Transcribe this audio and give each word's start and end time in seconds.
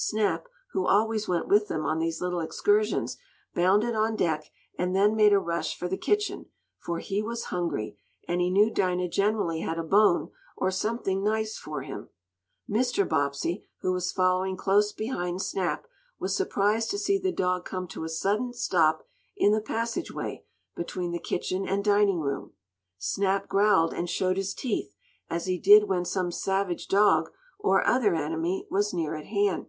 Snap, 0.00 0.46
who 0.70 0.86
always 0.86 1.26
went 1.26 1.48
with 1.48 1.66
them 1.66 1.84
on 1.84 1.98
these 1.98 2.20
little 2.20 2.38
excursions, 2.38 3.16
bounded 3.52 3.96
on 3.96 4.14
deck, 4.14 4.44
and 4.78 4.94
then 4.94 5.16
made 5.16 5.32
a 5.32 5.40
rush 5.40 5.76
for 5.76 5.88
the 5.88 5.96
kitchen, 5.98 6.46
for 6.78 7.00
he 7.00 7.20
was 7.20 7.46
hungry, 7.46 7.98
and 8.28 8.40
he 8.40 8.48
knew 8.48 8.70
Dinah 8.70 9.08
generally 9.08 9.58
had 9.62 9.76
a 9.76 9.82
bone, 9.82 10.30
or 10.56 10.70
something 10.70 11.24
nice 11.24 11.58
for 11.58 11.82
him. 11.82 12.10
Mr. 12.70 13.08
Bobbsey, 13.08 13.66
who 13.80 13.90
was 13.92 14.12
following 14.12 14.56
close 14.56 14.92
behind 14.92 15.42
Snap, 15.42 15.88
was 16.20 16.32
surprised 16.36 16.92
to 16.92 16.98
see 16.98 17.18
the 17.18 17.32
dog 17.32 17.64
come 17.64 17.88
to 17.88 18.04
a 18.04 18.08
sudden 18.08 18.52
stop 18.52 19.02
in 19.36 19.50
the 19.50 19.60
passageway 19.60 20.44
between 20.76 21.10
the 21.10 21.18
kitchen 21.18 21.66
and 21.66 21.82
dining 21.82 22.20
room. 22.20 22.52
Snap 22.98 23.48
growled, 23.48 23.92
and 23.92 24.08
showed 24.08 24.36
his 24.36 24.54
teeth, 24.54 24.94
as 25.28 25.46
he 25.46 25.58
did 25.58 25.88
when 25.88 26.04
some 26.04 26.30
savage 26.30 26.86
dog, 26.86 27.32
or 27.58 27.84
other 27.84 28.14
enemy, 28.14 28.64
was 28.70 28.94
near 28.94 29.16
at 29.16 29.26
hand. 29.26 29.66